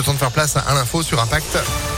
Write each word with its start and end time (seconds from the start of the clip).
Le 0.00 0.06
temps 0.06 0.14
de 0.14 0.18
faire 0.18 0.30
place 0.30 0.56
à 0.56 0.72
l'info 0.72 1.02
sur 1.02 1.20
Impact. 1.20 1.89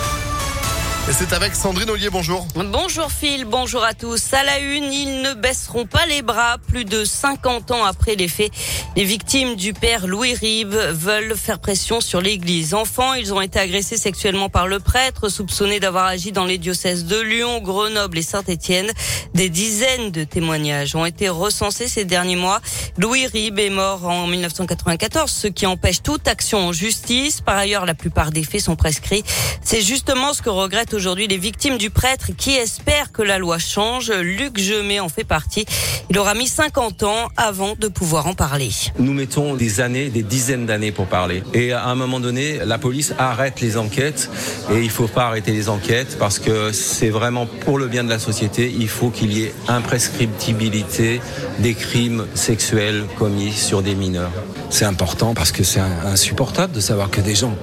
C'est 1.11 1.33
avec 1.33 1.55
Sandrine 1.57 1.91
Ollier, 1.91 2.11
bonjour. 2.11 2.47
Bonjour 2.55 3.11
Phil, 3.11 3.45
bonjour 3.45 3.83
à 3.83 3.93
tous. 3.93 4.33
À 4.33 4.45
la 4.45 4.61
une, 4.61 4.93
ils 4.93 5.21
ne 5.21 5.35
baisseront 5.35 5.85
pas 5.85 6.07
les 6.07 6.23
bras. 6.23 6.59
Plus 6.69 6.85
de 6.85 7.05
50 7.05 7.73
ans 7.73 7.85
après 7.85 8.15
les 8.15 8.29
faits, 8.29 8.53
les 8.97 9.05
victimes 9.05 9.57
du 9.57 9.75
père 9.75 10.07
Louis 10.07 10.35
Rive 10.35 10.75
veulent 10.93 11.37
faire 11.37 11.59
pression 11.59 12.01
sur 12.01 12.21
l'église. 12.21 12.73
Enfants, 12.73 13.15
ils 13.15 13.35
ont 13.35 13.41
été 13.41 13.59
agressés 13.59 13.97
sexuellement 13.97 14.49
par 14.49 14.69
le 14.69 14.79
prêtre, 14.79 15.29
soupçonnés 15.29 15.81
d'avoir 15.81 16.07
agi 16.07 16.31
dans 16.31 16.45
les 16.45 16.57
diocèses 16.57 17.05
de 17.05 17.21
Lyon, 17.21 17.61
Grenoble 17.61 18.19
et 18.19 18.23
Saint-Étienne. 18.23 18.91
Des 19.35 19.49
dizaines 19.49 20.13
de 20.13 20.23
témoignages 20.23 20.95
ont 20.95 21.05
été 21.05 21.29
recensés 21.29 21.89
ces 21.89 22.05
derniers 22.05 22.37
mois. 22.37 22.61
Louis 22.97 23.27
Rib 23.27 23.59
est 23.59 23.71
mort 23.71 24.07
en 24.07 24.29
1994, 24.29 25.31
ce 25.31 25.49
qui 25.49 25.67
empêche 25.67 26.03
toute 26.03 26.29
action 26.29 26.69
en 26.69 26.73
justice. 26.73 27.41
Par 27.41 27.57
ailleurs, 27.57 27.87
la 27.87 27.95
plupart 27.95 28.31
des 28.31 28.45
faits 28.45 28.63
sont 28.63 28.77
prescrits. 28.77 29.25
C'est 29.65 29.83
justement 29.83 30.33
ce 30.33 30.43
que 30.43 30.51
aujourd'hui 30.95 31.27
les 31.27 31.39
victimes 31.39 31.79
du 31.79 31.91
prêtre 31.91 32.31
qui 32.37 32.53
espèrent 32.53 33.13
que 33.13 33.23
la 33.23 33.39
loi 33.39 33.59
change. 33.59 34.11
Luc 34.11 34.59
Gemet 34.59 35.01
en 35.01 35.09
fait 35.09 35.25
partie. 35.25 35.65
Il 36.11 36.19
aura 36.19 36.35
mis 36.35 36.47
50 36.47 37.03
ans 37.05 37.29
avant 37.37 37.75
de 37.79 37.89
pouvoir 37.89 38.27
en 38.27 38.35
parler. 38.35 38.71
Nous 38.99 39.13
mettons 39.13 39.55
des 39.55 39.81
années, 39.81 40.09
des 40.09 40.23
dizaines 40.23 40.67
d'années 40.67 40.93
pour 40.93 41.07
parler. 41.07 41.43
Et 41.55 41.73
à 41.73 41.87
un 41.87 41.95
moment 41.95 42.21
donné, 42.21 42.59
la 42.65 42.79
police 42.79 43.15
arrête 43.19 43.61
les 43.61 43.77
enquêtes 43.77 44.31
et 44.71 44.81
il 44.81 44.91
faut 44.91 45.09
pas 45.09 45.27
arrêter 45.27 45.53
les 45.53 45.69
enquêtes 45.69 46.17
parce 46.19 46.39
que 46.39 46.73
c'est 46.73 47.11
vraiment 47.11 47.47
pour 47.47 47.79
le 47.79 47.89
bien 47.89 48.05
de 48.05 48.11
la 48.11 48.19
société. 48.19 48.73
Il 48.79 48.89
faut 48.89 49.11
qu'il 49.11 49.33
y 49.33 49.45
ait 49.45 49.55
imprescriptibilité 49.69 51.21
des 51.59 51.75
crimes 51.75 52.27
sexuels 52.35 53.05
commis 53.19 53.53
sur 53.53 53.83
des 53.83 53.95
mineurs. 53.95 54.33
C'est 54.71 54.85
important 54.87 55.35
parce 55.35 55.53
que 55.53 55.65
c'est 55.65 55.81
insupportable 55.81 56.73
de 56.73 56.81
savoir 56.81 57.11
que 57.11 57.21
des 57.21 57.35
gens 57.35 57.57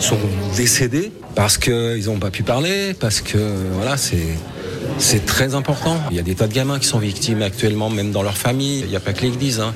sont 0.00 0.18
décédés 0.56 1.12
parce 1.34 1.56
qu'ils 1.56 2.06
n'ont 2.06 2.18
pas 2.18 2.32
pu 2.32 2.42
parler, 2.42 2.67
parce 2.98 3.20
que 3.20 3.38
voilà, 3.72 3.96
c'est 3.96 5.26
très 5.26 5.54
important. 5.54 5.96
Il 6.10 6.16
y 6.16 6.20
a 6.20 6.22
des 6.22 6.34
tas 6.34 6.46
de 6.46 6.54
gamins 6.54 6.78
qui 6.78 6.86
sont 6.86 6.98
victimes 6.98 7.42
actuellement, 7.42 7.90
même 7.90 8.10
dans 8.10 8.22
leur 8.22 8.36
famille. 8.36 8.80
Il 8.80 8.88
n'y 8.88 8.96
a 8.96 9.00
pas 9.00 9.12
que 9.12 9.22
l'Église. 9.22 9.60
Hein. 9.60 9.74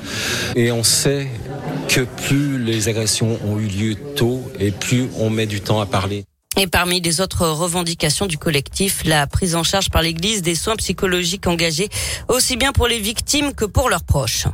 Et 0.55 0.71
on 0.71 0.83
sait 0.83 1.27
que 1.87 2.01
plus 2.01 2.63
les 2.63 2.89
agressions 2.89 3.39
ont 3.45 3.59
eu 3.59 3.67
lieu 3.67 3.95
tôt 4.15 4.43
et 4.59 4.71
plus 4.71 5.07
on 5.17 5.29
met 5.29 5.45
du 5.45 5.61
temps 5.61 5.81
à 5.81 5.85
parler. 5.85 6.25
Et 6.55 6.67
parmi 6.67 7.01
les 7.01 7.19
autres 7.19 7.47
revendications 7.47 8.27
du 8.27 8.37
collectif, 8.37 9.03
la 9.05 9.25
prise 9.25 9.55
en 9.55 9.63
charge 9.63 9.89
par 9.89 10.03
l'Église 10.03 10.43
des 10.43 10.53
soins 10.53 10.75
psychologiques 10.75 11.47
engagés 11.47 11.89
aussi 12.27 12.57
bien 12.57 12.71
pour 12.73 12.87
les 12.87 12.99
victimes 12.99 13.53
que 13.53 13.65
pour 13.65 13.89
leurs 13.89 14.03
proches. 14.03 14.45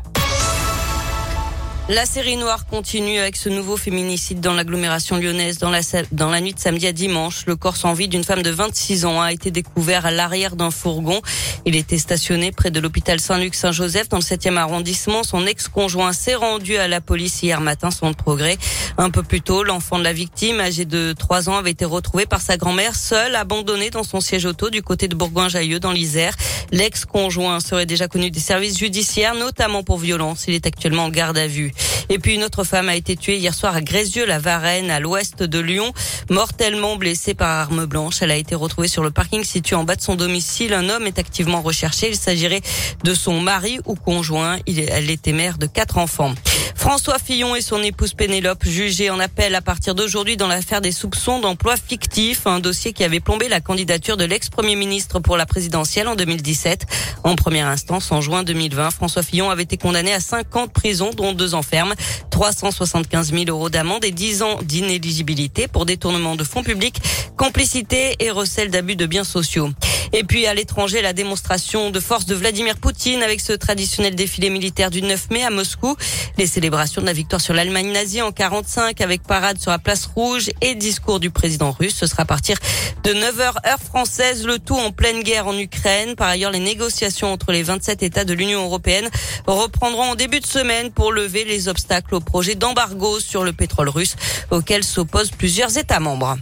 La 1.91 2.05
série 2.05 2.37
noire 2.37 2.67
continue 2.67 3.17
avec 3.17 3.35
ce 3.35 3.49
nouveau 3.49 3.75
féminicide 3.75 4.41
dans 4.41 4.53
l'agglomération 4.53 5.17
lyonnaise 5.17 5.57
dans 5.57 5.71
la, 5.71 6.39
nuit 6.39 6.53
de 6.53 6.59
samedi 6.59 6.85
à 6.85 6.91
dimanche. 6.91 7.47
Le 7.47 7.55
corps 7.55 7.77
sans 7.77 7.93
vie 7.93 8.07
d'une 8.07 8.23
femme 8.23 8.43
de 8.43 8.51
26 8.51 9.05
ans 9.05 9.19
a 9.19 9.33
été 9.33 9.49
découvert 9.49 10.05
à 10.05 10.11
l'arrière 10.11 10.55
d'un 10.55 10.69
fourgon. 10.69 11.19
Il 11.65 11.75
était 11.75 11.97
stationné 11.97 12.51
près 12.51 12.69
de 12.69 12.79
l'hôpital 12.79 13.19
Saint-Luc-Saint-Joseph 13.19 14.07
dans 14.07 14.17
le 14.17 14.21
7e 14.21 14.55
arrondissement. 14.57 15.23
Son 15.23 15.47
ex-conjoint 15.47 16.13
s'est 16.13 16.35
rendu 16.35 16.77
à 16.77 16.87
la 16.87 17.01
police 17.01 17.41
hier 17.41 17.59
matin 17.59 17.89
sans 17.89 18.13
progrès. 18.13 18.59
Un 18.99 19.09
peu 19.09 19.23
plus 19.23 19.41
tôt, 19.41 19.63
l'enfant 19.63 19.97
de 19.97 20.03
la 20.03 20.13
victime, 20.13 20.59
âgé 20.59 20.85
de 20.85 21.15
3 21.17 21.49
ans, 21.49 21.57
avait 21.57 21.71
été 21.71 21.85
retrouvé 21.85 22.27
par 22.27 22.41
sa 22.41 22.57
grand-mère 22.57 22.95
seule, 22.95 23.35
abandonnée 23.35 23.89
dans 23.89 24.03
son 24.03 24.21
siège 24.21 24.45
auto 24.45 24.69
du 24.69 24.83
côté 24.83 25.07
de 25.07 25.15
Bourgoin-Jailleux 25.15 25.79
dans 25.79 25.91
l'Isère. 25.91 26.35
L'ex-conjoint 26.71 27.59
serait 27.59 27.87
déjà 27.87 28.07
connu 28.07 28.29
des 28.29 28.39
services 28.39 28.77
judiciaires, 28.77 29.33
notamment 29.33 29.81
pour 29.81 29.97
violence. 29.97 30.45
Il 30.47 30.53
est 30.53 30.67
actuellement 30.67 31.05
en 31.05 31.09
garde 31.09 31.39
à 31.39 31.47
vue. 31.47 31.71
Et 32.09 32.19
puis 32.19 32.35
une 32.35 32.43
autre 32.43 32.63
femme 32.63 32.89
a 32.89 32.95
été 32.95 33.15
tuée 33.15 33.37
hier 33.37 33.53
soir 33.53 33.75
à 33.75 33.81
Grézieux-la-Varenne, 33.81 34.89
à 34.89 34.99
l'ouest 34.99 35.43
de 35.43 35.59
Lyon, 35.59 35.93
mortellement 36.29 36.95
blessée 36.95 37.33
par 37.33 37.49
arme 37.49 37.85
blanche. 37.85 38.21
Elle 38.21 38.31
a 38.31 38.35
été 38.35 38.55
retrouvée 38.55 38.87
sur 38.87 39.03
le 39.03 39.11
parking 39.11 39.43
situé 39.43 39.75
en 39.75 39.83
bas 39.83 39.95
de 39.95 40.01
son 40.01 40.15
domicile. 40.15 40.73
Un 40.73 40.89
homme 40.89 41.05
est 41.07 41.19
activement 41.19 41.61
recherché. 41.61 42.09
Il 42.09 42.15
s'agirait 42.15 42.61
de 43.03 43.13
son 43.13 43.39
mari 43.39 43.79
ou 43.85 43.95
conjoint. 43.95 44.57
Elle 44.67 45.09
était 45.09 45.33
mère 45.33 45.57
de 45.57 45.67
quatre 45.67 45.97
enfants. 45.97 46.33
François 46.79 47.19
Fillon 47.19 47.55
et 47.57 47.61
son 47.61 47.83
épouse 47.83 48.13
Pénélope 48.13 48.63
jugés 48.65 49.09
en 49.09 49.19
appel 49.19 49.53
à 49.53 49.61
partir 49.61 49.95
d'aujourd'hui 49.95 50.37
dans 50.37 50.47
l'affaire 50.47 50.79
des 50.79 50.93
soupçons 50.93 51.39
d'emploi 51.39 51.75
fictif, 51.75 52.47
un 52.47 52.61
dossier 52.61 52.93
qui 52.93 53.03
avait 53.03 53.19
plombé 53.19 53.49
la 53.49 53.59
candidature 53.59 54.15
de 54.15 54.23
l'ex-premier 54.23 54.77
ministre 54.77 55.19
pour 55.19 55.35
la 55.35 55.45
présidentielle 55.45 56.07
en 56.07 56.15
2017. 56.15 56.85
En 57.25 57.35
première 57.35 57.67
instance, 57.67 58.13
en 58.13 58.21
juin 58.21 58.43
2020, 58.43 58.91
François 58.91 59.23
Fillon 59.23 59.49
avait 59.49 59.63
été 59.63 59.75
condamné 59.75 60.13
à 60.13 60.21
5 60.21 60.55
ans 60.55 60.67
de 60.67 60.71
prison, 60.71 61.09
dont 61.13 61.33
deux 61.33 61.53
ans 61.53 61.63
ferme, 61.63 61.95
375 62.31 63.33
000 63.33 63.43
euros 63.49 63.69
d'amende 63.69 64.05
et 64.05 64.11
10 64.11 64.41
ans 64.41 64.59
d'inéligibilité 64.63 65.67
pour 65.67 65.85
détournement 65.85 66.37
de 66.37 66.45
fonds 66.45 66.63
publics, 66.63 67.01
complicité 67.35 68.15
et 68.19 68.31
recel 68.31 68.71
d'abus 68.71 68.95
de 68.95 69.05
biens 69.05 69.25
sociaux. 69.25 69.69
Et 70.11 70.23
puis 70.23 70.47
à 70.47 70.53
l'étranger, 70.53 71.01
la 71.01 71.13
démonstration 71.13 71.91
de 71.91 71.99
force 71.99 72.25
de 72.25 72.33
Vladimir 72.33 72.77
Poutine 72.77 73.21
avec 73.21 73.41
ce 73.41 73.53
traditionnel 73.53 74.15
défilé 74.15 74.49
militaire 74.49 74.89
du 74.89 75.01
9 75.01 75.29
mai 75.29 75.43
à 75.43 75.49
Moscou. 75.49 75.95
Les 76.37 76.47
célébrations 76.47 77.01
de 77.01 77.05
la 77.05 77.13
victoire 77.13 77.41
sur 77.41 77.53
l'Allemagne 77.53 77.91
nazie 77.91 78.21
en 78.21 78.31
45 78.31 79.01
avec 79.01 79.23
parade 79.23 79.59
sur 79.59 79.71
la 79.71 79.77
place 79.77 80.05
rouge 80.05 80.49
et 80.61 80.75
discours 80.75 81.19
du 81.19 81.29
président 81.29 81.71
russe. 81.71 81.95
Ce 81.95 82.07
sera 82.07 82.23
à 82.23 82.25
partir 82.25 82.57
de 83.03 83.11
9h 83.11 83.67
heure 83.67 83.79
française, 83.79 84.45
le 84.45 84.57
tout 84.57 84.75
en 84.75 84.91
pleine 84.91 85.21
guerre 85.21 85.47
en 85.47 85.57
Ukraine. 85.57 86.15
Par 86.15 86.27
ailleurs, 86.27 86.51
les 86.51 86.59
négociations 86.59 87.31
entre 87.31 87.51
les 87.51 87.63
27 87.63 88.03
États 88.03 88.25
de 88.25 88.33
l'Union 88.33 88.63
européenne 88.63 89.09
reprendront 89.45 90.11
en 90.11 90.15
début 90.15 90.39
de 90.39 90.45
semaine 90.45 90.91
pour 90.91 91.11
lever 91.11 91.45
les 91.45 91.67
obstacles 91.67 92.15
au 92.15 92.19
projet 92.19 92.55
d'embargo 92.55 93.19
sur 93.19 93.43
le 93.43 93.53
pétrole 93.53 93.89
russe 93.89 94.15
auquel 94.49 94.83
s'opposent 94.83 95.31
plusieurs 95.31 95.77
États 95.77 95.99
membres. 95.99 96.37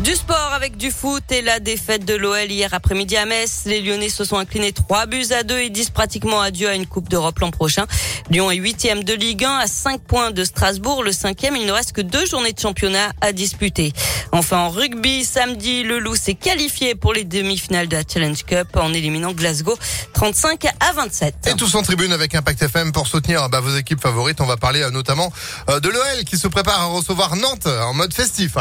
Du 0.00 0.14
sport 0.14 0.52
avec 0.54 0.76
du 0.76 0.92
foot 0.92 1.24
et 1.32 1.42
la 1.42 1.58
défaite 1.58 2.04
de 2.04 2.14
l'OL 2.14 2.48
hier 2.48 2.72
après-midi 2.72 3.16
à 3.16 3.26
Metz. 3.26 3.62
Les 3.66 3.80
Lyonnais 3.80 4.08
se 4.08 4.22
sont 4.22 4.38
inclinés 4.38 4.70
3 4.70 5.06
buts 5.06 5.26
à 5.36 5.42
2 5.42 5.58
et 5.58 5.70
disent 5.70 5.90
pratiquement 5.90 6.40
adieu 6.40 6.68
à 6.68 6.76
une 6.76 6.86
Coupe 6.86 7.08
d'Europe 7.08 7.40
l'an 7.40 7.50
prochain. 7.50 7.84
Lyon 8.30 8.48
est 8.52 8.56
huitième 8.56 9.02
de 9.02 9.12
Ligue 9.12 9.44
1 9.44 9.50
à 9.58 9.66
5 9.66 10.00
points 10.00 10.30
de 10.30 10.44
Strasbourg. 10.44 11.02
Le 11.02 11.10
cinquième, 11.10 11.56
il 11.56 11.66
ne 11.66 11.72
reste 11.72 11.92
que 11.92 12.00
deux 12.00 12.26
journées 12.26 12.52
de 12.52 12.60
championnat 12.60 13.10
à 13.20 13.32
disputer. 13.32 13.92
Enfin, 14.30 14.58
en 14.58 14.70
rugby, 14.70 15.24
samedi, 15.24 15.82
le 15.82 15.98
Loup 15.98 16.14
s'est 16.14 16.34
qualifié 16.34 16.94
pour 16.94 17.12
les 17.12 17.24
demi-finales 17.24 17.88
de 17.88 17.96
la 17.96 18.02
Challenge 18.06 18.44
Cup 18.44 18.68
en 18.76 18.92
éliminant 18.92 19.32
Glasgow 19.32 19.76
35 20.12 20.66
à 20.78 20.92
27. 20.92 21.34
Et 21.48 21.54
tous 21.54 21.74
en 21.74 21.82
tribune 21.82 22.12
avec 22.12 22.36
Impact 22.36 22.62
FM 22.62 22.92
pour 22.92 23.08
soutenir 23.08 23.48
bah, 23.48 23.60
vos 23.60 23.76
équipes 23.76 24.00
favorites. 24.00 24.40
On 24.40 24.46
va 24.46 24.56
parler 24.56 24.82
euh, 24.82 24.90
notamment 24.90 25.32
euh, 25.68 25.80
de 25.80 25.88
l'OL 25.88 26.24
qui 26.24 26.38
se 26.38 26.46
prépare 26.46 26.80
à 26.80 26.84
recevoir 26.84 27.34
Nantes 27.34 27.66
en 27.66 27.94
mode 27.94 28.14
festif. 28.14 28.56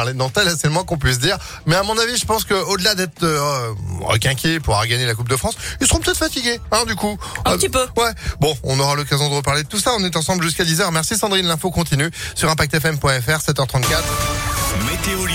Moins 0.69 0.83
qu'on 0.83 0.97
puisse. 0.97 1.19
Mais 1.65 1.75
à 1.75 1.83
mon 1.83 1.97
avis, 1.97 2.17
je 2.17 2.25
pense 2.25 2.43
qu'au-delà 2.43 2.95
d'être 2.95 3.23
euh, 3.23 3.73
requinqués 4.01 4.59
pour 4.59 4.73
avoir 4.75 4.87
gagné 4.87 5.05
la 5.05 5.15
Coupe 5.15 5.29
de 5.29 5.35
France, 5.35 5.55
ils 5.81 5.87
seront 5.87 5.99
peut-être 5.99 6.17
fatigués, 6.17 6.59
hein, 6.71 6.85
du 6.85 6.95
coup. 6.95 7.17
Un 7.45 7.57
petit 7.57 7.69
peu. 7.69 7.85
Ouais. 7.97 8.11
Bon, 8.39 8.55
on 8.63 8.79
aura 8.79 8.95
l'occasion 8.95 9.29
de 9.29 9.35
reparler 9.35 9.63
de 9.63 9.67
tout 9.67 9.79
ça. 9.79 9.91
On 9.97 10.03
est 10.03 10.15
ensemble 10.15 10.43
jusqu'à 10.43 10.63
10h. 10.63 10.91
Merci 10.91 11.17
Sandrine. 11.17 11.47
L'info 11.47 11.71
continue 11.71 12.09
sur 12.35 12.49
ImpactFM.fr, 12.49 13.05
7h34. 13.05 13.83
Météo 14.85 15.25